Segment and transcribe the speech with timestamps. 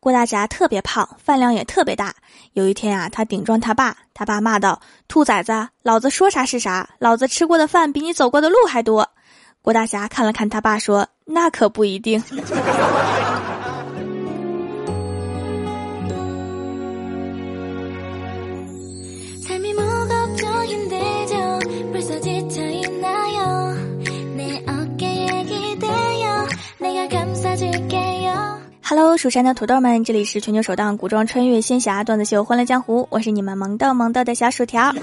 [0.00, 2.14] 郭大侠特别胖，饭量也特别大。
[2.54, 9.06] 有一天啊，他顶撞他爸，他爸骂道：“兔崽子，老子说啥是啥，老子吃过的饭比你走过的路还多。”
[9.60, 12.18] 郭大侠看了看他爸，说：“那可不一定。
[29.20, 34.90] ”蜀山的土豆们，这里是全球首档古装穿越仙侠段子秀《欢乐江湖》，我是你们萌逗萌逗的小薯条。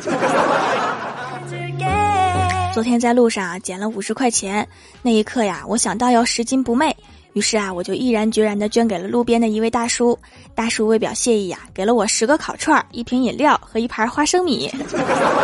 [2.73, 4.67] 昨天在路上捡了五十块钱，
[5.03, 6.95] 那一刻呀，我想到要拾金不昧，
[7.33, 10.17] 于是啊，我就毅然决然的捐给了路边的一位大叔。
[10.55, 14.69] 大叔为表谢意呀，给了我十个烤串、一瓶饮料和一盘花生米。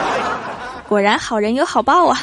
[0.89, 2.19] 果然好人有好报啊！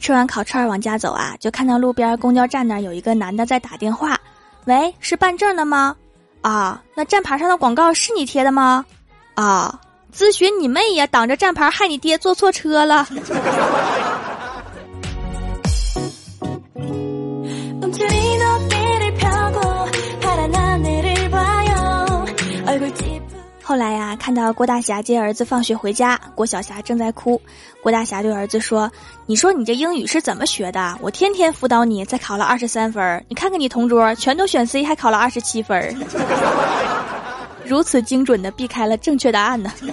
[0.00, 4.18] 吃完烤串往家走啊，就看到路边公交站那儿有一个男的在打电话。
[4.64, 5.94] 喂，是办证的吗？
[6.40, 8.84] 啊，那站牌上的广告是你贴的吗？
[9.34, 9.78] 啊，
[10.14, 11.06] 咨询你妹呀！
[11.06, 13.06] 挡着站牌害你爹坐错车了。
[23.70, 27.40] 后来呀，看到郭大侠接儿子放学回家，郭小霞正在哭。
[27.80, 28.90] 郭大侠对儿子说
[29.26, 30.98] ：“你说你这英语是怎么学的？
[31.00, 33.24] 我天天辅导你，才考了二十三分。
[33.28, 35.96] 你看看你同桌，全都选 C，还考了二十七分，
[37.64, 39.72] 如此精准的避开了正确答案呢。”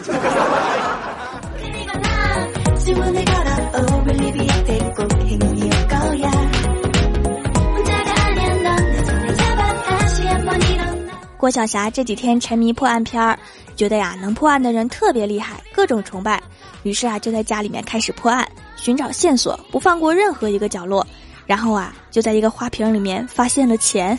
[11.37, 13.37] 郭晓霞这几天沉迷破案片儿，
[13.75, 16.41] 觉得呀能破案的人特别厉害，各种崇拜，
[16.81, 21.05] 于是啊就在家里面开始破案，寻找线索，不放过任何一个角落，
[21.45, 24.17] 然后啊就在一个花瓶里面发现了钱，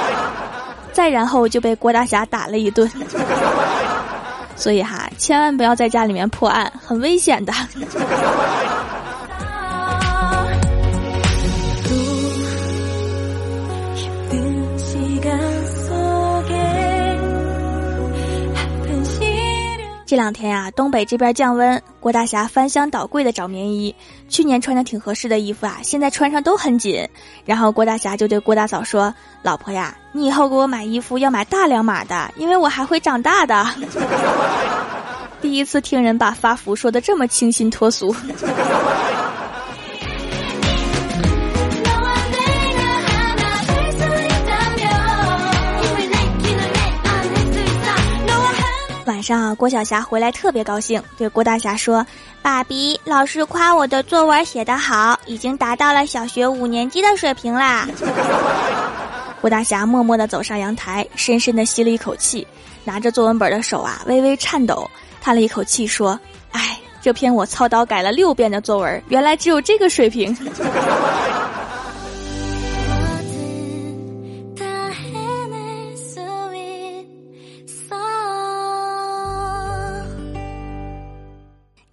[0.92, 2.90] 再然后就被郭大侠打了一顿，
[4.54, 7.52] 所以哈千万不要在家里面破案，很危险的。
[20.08, 23.94] 这两天呀，东北这边降温，郭大侠翻箱倒柜的找棉衣。
[24.26, 27.06] 去年穿着挺合适的衣服啊，现在穿上都很紧。
[27.44, 29.14] 然后郭大侠就对郭大嫂说
[29.44, 33.66] ：“老婆呀，你以后给我买衣服要买大两码的，因为我还会长大的。”
[35.42, 38.16] 第一次听人把发福说的这么清新脱俗。
[49.18, 52.06] 晚上，郭晓霞回来特别高兴，对郭大侠说
[52.40, 57.88] ：“爸比，老师夸我的作文写得好，已经达到了小学五年级的水平啦。”
[59.42, 62.46] 郭大侠默默地走上阳台，深深地吸了一口气，
[62.84, 64.88] 拿着作文本的手啊微微颤抖，
[65.20, 66.16] 叹了一口气说
[66.54, 70.32] ：“哎，这篇我操刀改了六遍的作文，原来只有这个水平。”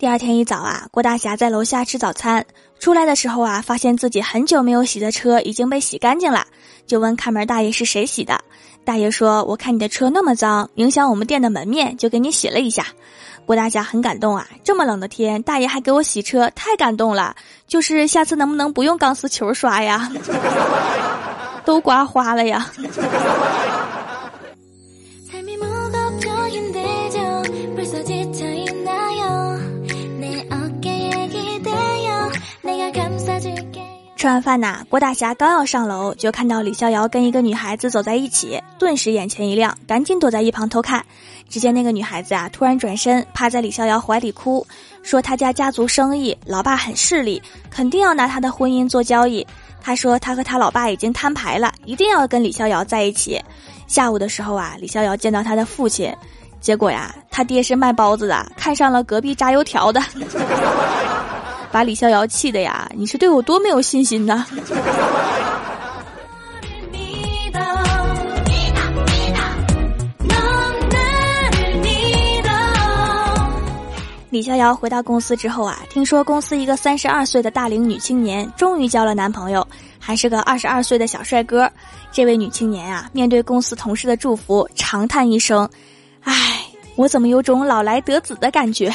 [0.05, 2.45] 第二天一早啊，郭大侠在楼下吃早餐，
[2.77, 6.45] 出来的时候啊，发现自己很久没有洗的车已经被洗干净了，
[6.85, 8.39] 就问看门大爷是谁洗的。
[8.83, 12.85] 大爷说：“我看你的车那么脏，影响我们店的门面，就给你洗了一下。”
[13.47, 17.35] 郭大侠很感动啊，这么冷的天，大爷还给我洗车，太感动了。
[17.65, 20.11] 就是下次能不能不用钢丝球刷呀？
[21.65, 22.69] 都刮花了呀。
[34.25, 41.05] 吃完饭呐，郭大侠刚要上楼，就看到李逍遥跟一个女孩子走在一起，顿时眼前一亮，赶紧躲在一旁偷看。
[41.47, 44.65] 只见那个女孩子啊，突然转身趴在李逍遥怀里哭，
[45.03, 47.39] 说他家家族生意，老爸很势利，
[47.69, 49.45] 肯定要拿他的婚姻做交易。
[49.79, 53.39] 他说他和他老爸已经摊牌了，一定要跟李逍遥在一起。
[53.85, 56.11] 下午的时候啊，李逍遥见到他的父亲，
[56.59, 60.01] 结果呀，他爹是卖包子的，看上了隔壁炸油条的。
[61.75, 62.89] 把李逍遥气的呀！
[62.95, 64.45] 你是对我多没有信心呢？
[74.29, 79.67] 李逍遥回到公司之后啊，听说公司一个三十二岁的大龄女青年终于交了男朋友，
[79.99, 81.69] 还是个二十二岁的小帅哥。
[82.09, 85.67] 这位女青年啊，面对公司同事的祝福，长叹一声
[86.23, 88.89] ：“唉，我怎么有种老来得子的感觉？”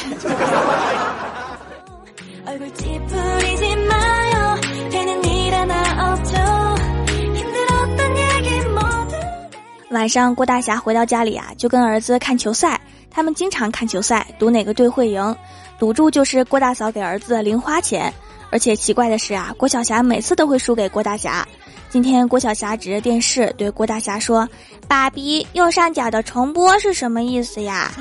[10.01, 12.81] 晚上郭大侠回到家里啊，就跟儿子看球赛。
[13.11, 15.35] 他们经常看球赛，赌哪个队会赢，
[15.77, 18.11] 赌注就是郭大嫂给儿子的零花钱。
[18.49, 21.47] 而且奇怪的是啊，郭晓霞每次都会输给郭大侠。
[21.91, 24.49] 今天郭晓霞指着电视对郭大侠说
[24.89, 27.91] ：“爸比，右上角的重播是什么意思呀？”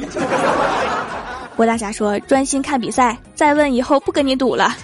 [1.55, 4.75] 郭大侠说：“专心看比赛，再问以后不跟你赌了。”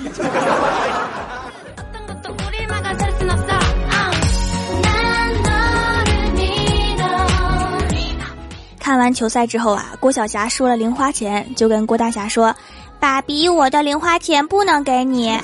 [8.86, 12.54] 看完球赛之后啊，郭晓霞输了零花钱，就跟郭大侠说
[13.00, 15.36] ：“爸比，我的零花钱不能给你。”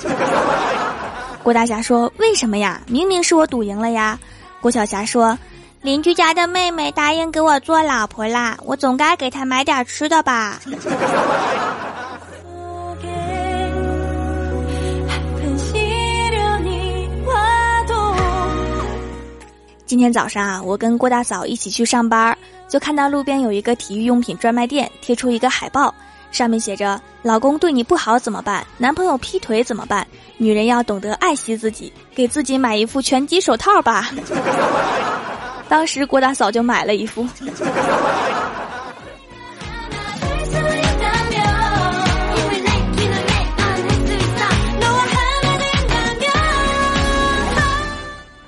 [1.43, 2.79] 郭大侠说：“为什么呀？
[2.87, 4.17] 明明是我赌赢了呀！”
[4.63, 5.37] 郭晓霞说
[5.83, 10.61] ：“邻居家的妹妹答应给我做老婆啦，我总该给她买点吃的吧。”
[19.85, 22.35] 今天早上啊，我跟郭大嫂一起去上班，
[22.73, 25.93] 就看到路边有一个体育用品专卖店贴出一个海报。
[26.31, 28.65] 上面写着：“老公对你不好怎么办？
[28.79, 30.07] 男朋友劈腿怎么办？
[30.37, 34.09] 女人要懂得爱惜自己，给自己买一副拳击手套吧。
[35.69, 37.27] ”当时郭大嫂就买了一副。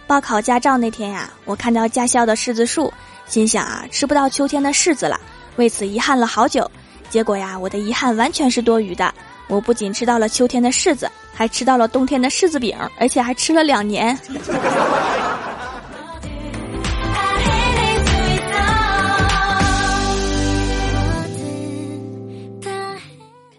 [0.07, 2.92] 报考驾照那天呀，我看到驾校的柿子树，
[3.27, 5.19] 心想啊，吃不到秋天的柿子了，
[5.56, 6.69] 为此遗憾了好久。
[7.10, 9.13] 结果呀，我的遗憾完全是多余的。
[9.48, 14.18] 我不仅吃到了秋天的柿子，还吃到了冬天的柿子饼，而且还吃了两年。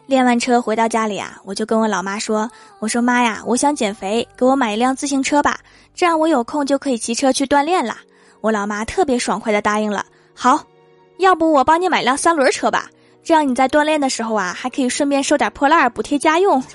[0.06, 5.58] 练完车回到家里啊，我就跟我老妈说：“我说妈呀，我想减肥，给我买一辆自行车吧，
[5.94, 7.96] 这样我有空就可以骑车去锻炼了。”
[8.46, 10.06] 我老妈特别爽快的答应了。
[10.32, 10.62] 好，
[11.18, 12.88] 要不我帮你买辆三轮车吧。
[13.24, 16.62] 这样你在锻炼的时候啊，还可以顺便收点破烂补贴家用。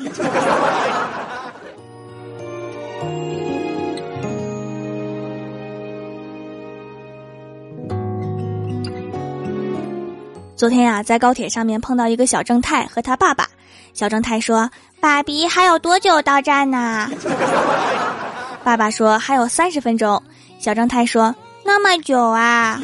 [10.58, 13.48] 昨天呀，在高铁上面碰到一个小正太和他爸爸。
[13.94, 14.70] 小正太说
[15.00, 17.10] ：“爸比，还有多久到站呢？”
[18.62, 20.22] 爸爸说：“还有三十分钟。”
[20.60, 21.34] 小正太说
[21.66, 22.80] ：“那么久啊？”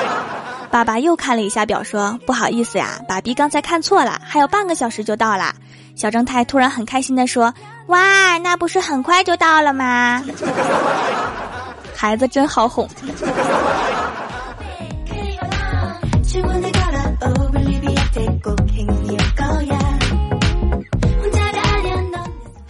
[0.70, 5.52] 爸爸又看了一下表，说：“不好意思呀，爸比刚才看错了，还有半个小时就到了。”
[5.96, 7.52] 小正太突然很开心的说
[7.88, 10.22] ：“哇，那不是很快就到了吗？”
[11.94, 12.88] 孩子真好哄。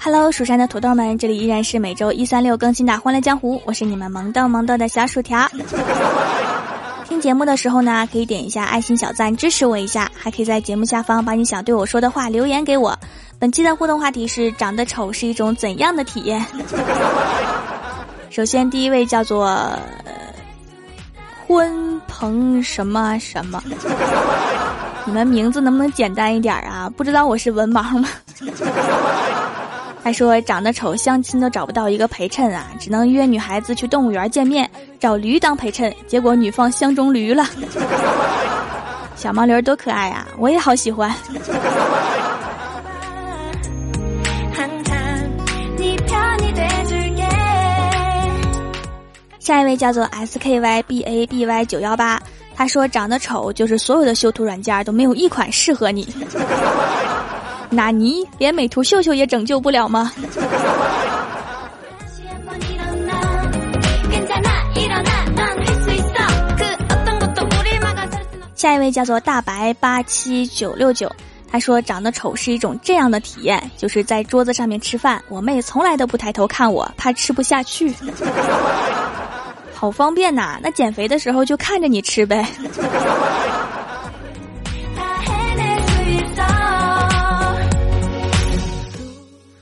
[0.03, 5.47] Hello，蜀山的土豆们，这里依然是每周一、三、六更新的《欢乐江湖》，我是你们萌豆萌豆的小薯条。
[7.07, 12.99] 听节目的时候呢，可以点一下爱心小赞支持我一下，还可以在节目下方把你想对我说的话留言给我。
[13.39, 16.43] 本期的互动话题是：长得丑是一种怎样的体验？
[18.31, 19.55] 首先，第一位叫做
[21.47, 23.63] 鲲鹏什么什么，
[25.05, 26.91] 你们名字能不能简单一点啊？
[26.97, 28.09] 不知道我是文盲吗？
[30.03, 35.95] 还说长得丑，相亲都找不到一个陪衬啊，只能约女孩子去动物园见面，找驴当陪衬。
[36.07, 37.45] 结果女方相中驴了，
[39.15, 40.27] 小毛驴多可爱啊！
[40.39, 41.15] 我也好喜欢。
[49.39, 52.19] 下一位叫做 S K Y B A B Y 九幺八，
[52.55, 56.09] 他说长得丑就是所有的修图软件都没有一款适合你。
[57.71, 58.27] 纳尼？
[58.39, 60.13] 连美图秀秀也拯救不了吗？
[68.55, 71.11] 下一位叫做大白八七九六九，
[71.51, 77.95] 他说长得丑是一种这样的体验，就是在桌子上面吃饭，我妹从来都不抬头看我，怕吃不下去。
[79.73, 82.47] 好方便呐，那减肥的时候就看着你吃呗。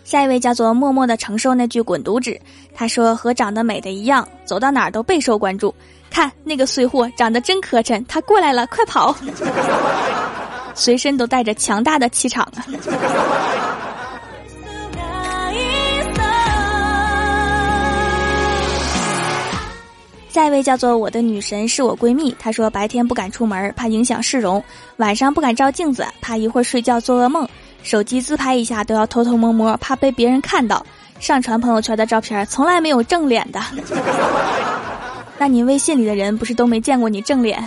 [0.09, 2.41] 下一位叫做默默的承受那句滚犊子，
[2.75, 5.75] 他说和长得美的一样，走到哪儿都备受关注。
[6.09, 9.15] 看那个碎货长得真磕碜，他过来了，快跑！
[10.75, 12.65] 随身都带着强大的气场啊。
[20.31, 24.59] 下一位叫做我的女神是我闺蜜，她说白天不敢出门，怕影响市容；
[24.97, 27.47] 晚上不敢照镜子，怕一会儿睡觉做噩梦。
[27.89, 30.85] 手机自拍一下都要偷偷摸摸，怕被别人看到。
[31.21, 33.59] 上传朋友圈的照片从来没有正脸的。
[35.39, 37.67] 那你微信里的人不是都没见过你正脸？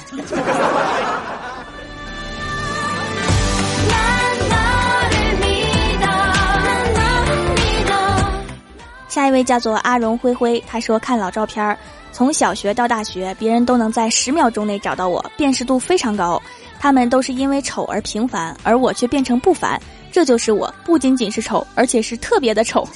[9.08, 11.76] 下一位叫做阿荣灰灰，他说看老照片儿，
[12.12, 16.40] 从小学到大学，别人都能在十秒钟内找到我，辨识度非常高。
[16.80, 19.82] 他们都是因为丑而平凡，而我却变成不凡。
[20.12, 22.88] 这就是我，不仅仅是丑，而且是特别的丑。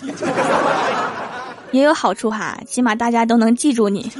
[1.71, 4.11] 也有好处哈，起码大家都能记住你。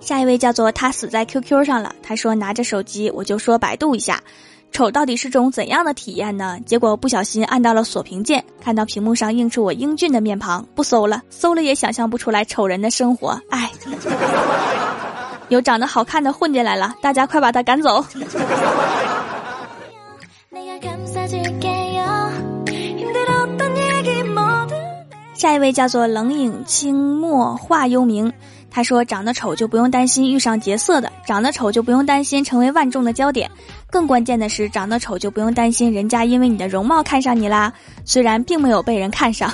[0.00, 1.92] 下一位叫做他死在 QQ 上了。
[2.00, 4.22] 他说拿着手机，我就说百度一下，
[4.72, 6.58] 丑到底是种怎样的体验呢？
[6.66, 13.40] 结果不小心按到了锁屏键，看到屏幕上映出我英俊的面庞，不搜了，搜了也想象不出来丑人的生活。
[13.48, 13.70] 哎，
[15.48, 18.04] 有长得好看的混进来了，大家快把他赶走。
[25.34, 28.32] 下一位叫做冷影清墨画幽冥。
[28.70, 33.50] 他说：“长得丑就不用担心遇上劫色的，长得丑就不用担心成为万众的焦点，
[33.90, 37.72] 更关键的是，长得丑就不用担心人家因为你的容貌看上你啦。
[38.04, 39.50] 虽然并没有被人看上，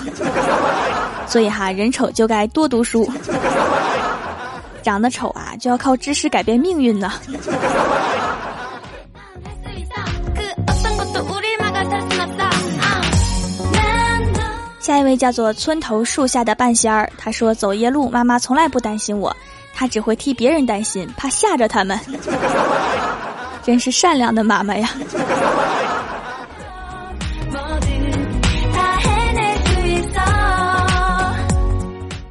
[1.26, 3.08] 所以哈，人丑就该多读书。
[4.82, 7.12] 长得丑啊，就要靠知识改变命运呢。”
[14.82, 19.34] 下一位叫做村头树下的半仙儿，他说走夜路，妈妈从来不担心我，
[19.72, 21.96] 她只会替别人担心，怕吓着他们。
[23.62, 24.90] 真是善良的妈妈呀。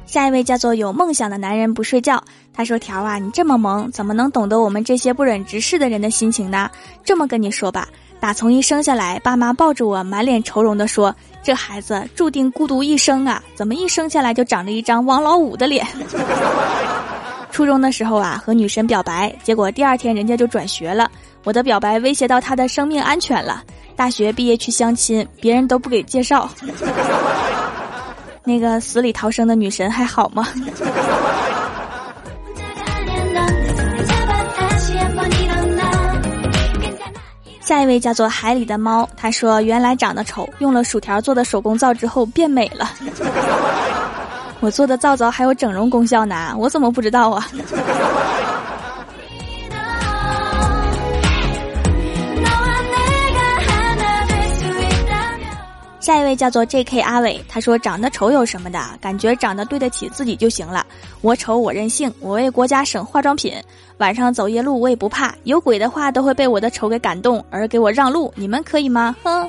[0.04, 6.70] 下一位叫做有梦想的男人不睡觉，他说条啊，你这么萌，怎么能懂得我们这些不忍直视的人的心情呢？
[7.02, 7.88] 这么跟你说吧。
[8.22, 11.12] 打从一生下来，爸妈抱着我，满脸愁容地说
[11.42, 13.42] ：“这孩子注定孤独一生啊！
[13.56, 15.84] 怎么一生下来就长着一张王老五的脸？”
[17.50, 21.10] 初中的时候啊，和女神表白，结果第二天人家就转学了。
[21.42, 23.64] 我的表白威胁到她的生命安全了。
[23.96, 26.48] 大学毕业去相亲，别人都不给介绍。
[28.46, 30.46] 那个死里逃生的女神还好吗？
[37.72, 42.90] 下一位叫做海里的猫，他说：“原来长得丑，用了薯条做的手工皂之后变美了。
[44.60, 47.48] 我做的皂皂还有整容功效呢，我怎么不知道啊？”
[56.02, 56.98] 下一位叫做 J.K.
[57.00, 58.80] 阿伟，他说：“长得丑有什么的？
[59.00, 60.84] 感觉长得对得起自己就行了。
[61.20, 63.54] 我丑我任性，我为国家省化妆品。
[63.98, 68.34] 晚上走夜路我也不怕，有鬼的话都会被我的丑给感动而给我让路。
[68.34, 69.14] 你们可以吗？
[69.22, 69.48] 哼！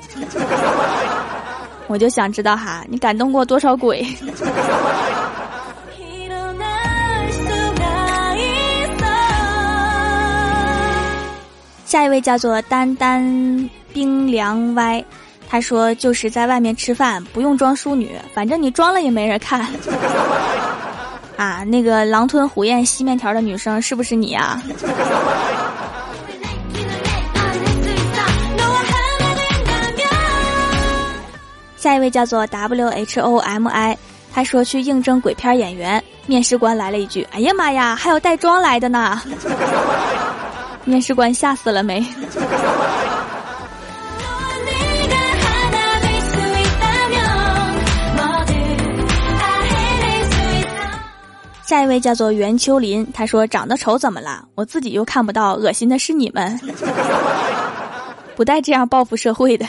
[1.88, 4.06] 我就想知道哈，你感动过多少鬼？”
[11.84, 13.20] 下一位叫做丹丹
[13.92, 15.04] 冰凉歪。
[15.54, 19.62] 他说：“就是在外面吃饭，不用装淑女，反正你装了也没人看。
[21.38, 24.60] ”啊，那个狼吞虎咽吸面条的女生是不是你啊？
[31.78, 33.96] 下一位叫做 W H O M I，
[34.34, 39.22] 他说去应征鬼片演员，面试官来了一句：“哎呀妈呀，还有带妆来的呢！”
[40.84, 42.04] 面试官吓死了没？
[51.66, 54.46] 下一位叫做袁秋林，他说：“长得丑怎么了？
[54.54, 56.60] 我自己又看不到，恶心的是你们，
[58.36, 59.66] 不带这样报复社会的。”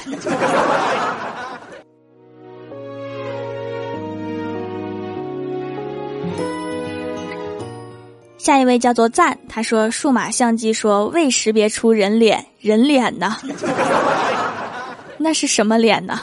[8.36, 13.36] 下一位叫做赞，他说：“数码相机说未识别出人脸，人脸呢？
[15.16, 16.20] 那是什么脸呢？”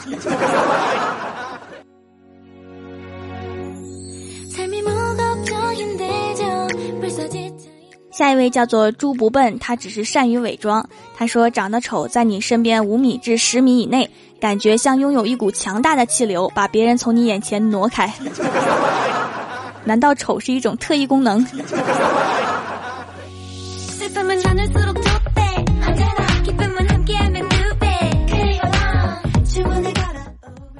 [8.22, 10.88] 下一位叫做猪不笨，他只是善于伪装。
[11.16, 18.08] 他说：“长得丑，在你身边五米至十米以内，感觉像拥有一股强大的气流，把别人从你眼前挪开。
[19.84, 21.44] 难道丑是一种特异功能？”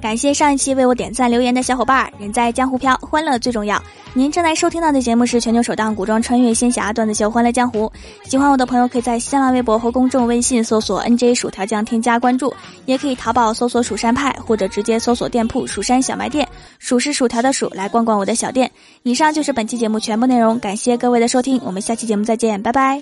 [0.01, 2.09] 感谢上一期为我点赞留言的小伙伴。
[2.17, 3.83] 人在江湖飘，欢乐最重要。
[4.15, 7.91] 您正在收听到的节目是全球首档古装穿越仙侠段子秀《欢乐江湖》。
[8.29, 12.53] 喜欢我的朋友可以在新浪微博和公众微信搜索 “nj 薯条酱”添加关注，
[12.85, 18.69] 也可以淘宝搜索“蜀山派”或者直接搜索店铺“蜀山小卖店”，蜀是薯条的薯，来逛逛我的小店。
[19.01, 23.01] 以上就是本期节目全部内容，感谢各位的收听，我们下期节目再见，拜拜。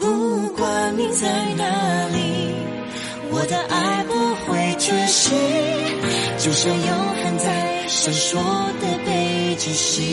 [0.00, 0.06] 不
[0.56, 2.54] 管你在哪里，
[3.30, 4.14] 我的爱不
[4.88, 5.30] 会缺席，
[6.38, 8.36] 就像永恒在闪烁
[8.80, 10.04] 的北极星。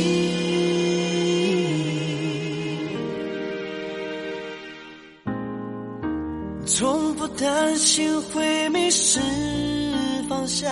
[6.66, 9.22] 从不担心会迷失
[10.28, 10.70] 方向，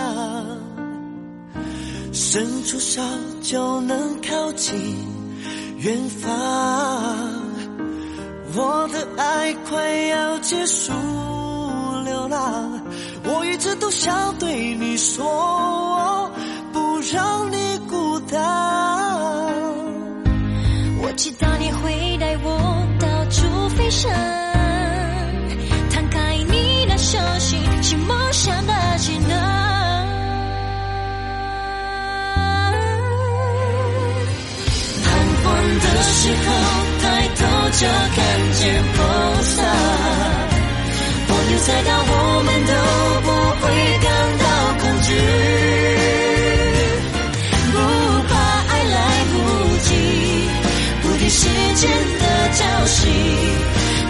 [2.12, 3.00] 伸出手
[3.40, 4.76] 就能靠近
[5.78, 6.30] 远方。
[8.56, 10.92] 我的爱快要结束
[12.04, 12.83] 流浪，
[13.26, 16.30] 我一直都想对你说，
[16.72, 18.40] 不让你孤单。
[21.00, 24.12] 我知道你会带我到处飞翔，
[25.90, 29.36] 摊开你的手心，是梦想的行囊。
[35.02, 35.06] 彷
[35.42, 36.44] 徨的时候。
[37.04, 38.18] 抬头就看
[38.54, 38.62] 见
[38.94, 38.96] 菩
[39.42, 39.56] 萨，
[41.54, 42.72] 我留在到我们都
[43.22, 43.30] 不
[43.62, 43.64] 会
[44.02, 44.10] 感
[44.42, 44.44] 到
[44.80, 45.08] 恐惧，
[47.70, 47.78] 不
[48.26, 48.34] 怕
[48.70, 48.98] 爱来
[49.30, 49.32] 不
[49.78, 49.88] 及，
[51.00, 51.46] 不敌时
[51.76, 51.82] 间
[52.18, 52.22] 的
[52.54, 52.98] 潮汐，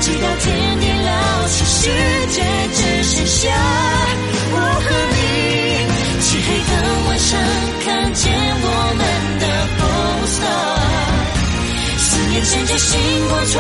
[0.00, 0.44] 直到天
[0.80, 1.12] 地老
[1.48, 1.80] 去，世
[2.32, 2.40] 界
[2.72, 3.52] 只剩下
[4.50, 5.14] 我和你，
[6.22, 6.72] 漆黑的
[7.06, 7.28] 晚上
[7.84, 8.24] 看见
[8.62, 9.04] 我们
[9.38, 9.44] 的
[9.76, 9.84] 红
[10.32, 10.40] 色，
[11.98, 12.42] 思念。
[12.42, 12.88] 牵着星
[13.28, 13.54] 光穿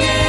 [0.00, 0.27] 越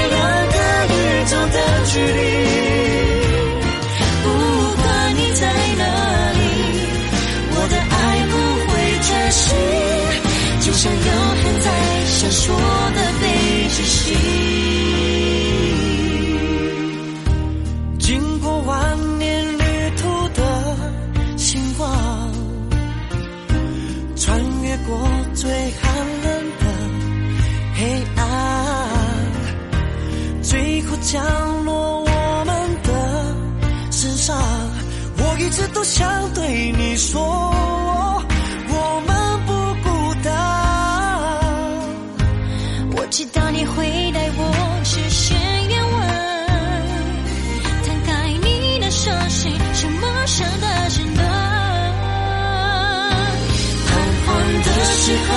[55.10, 55.30] 时候，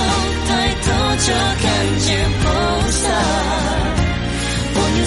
[0.47, 0.49] 抬
[0.85, 0.87] 头
[1.25, 1.65] 就看
[2.05, 2.07] 见
[2.41, 2.45] 菩
[2.91, 3.03] 萨。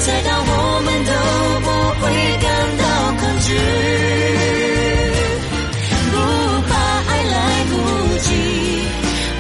[0.05, 0.51] 再到我
[0.85, 1.11] 们都
[1.65, 1.67] 不
[2.01, 2.05] 会
[2.43, 2.85] 感到
[3.19, 3.49] 恐惧，
[6.13, 6.15] 不
[6.69, 6.71] 怕
[7.09, 7.35] 爱来
[7.71, 7.73] 不
[8.19, 8.29] 及，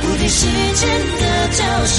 [0.01, 0.41] 不敌时
[0.75, 0.83] 间
[1.19, 1.95] 的潮汐，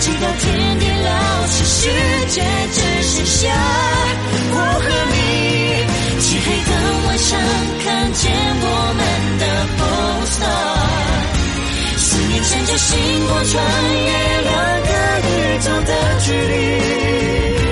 [0.00, 0.44] 直到天
[0.80, 1.08] 地老
[1.46, 1.80] 去，世
[2.28, 2.36] 界
[2.72, 3.38] 只剩下
[4.52, 5.14] 我和你。
[6.20, 6.70] 漆黑的
[7.06, 7.38] 晚上，
[7.84, 8.22] 看见
[8.60, 8.64] 我
[8.98, 9.00] 们
[9.38, 9.42] 的
[9.78, 9.80] 菩
[10.26, 10.42] 萨，
[12.48, 13.54] 乘着星光，穿
[13.92, 14.88] 越两个
[15.26, 17.65] 宇宙的距离。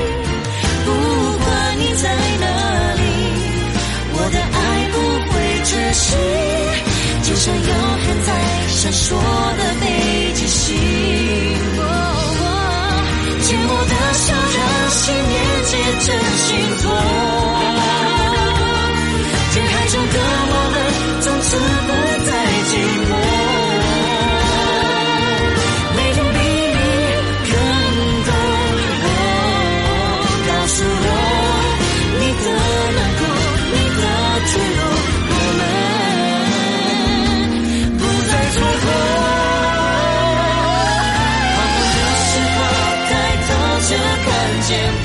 [44.75, 45.04] 看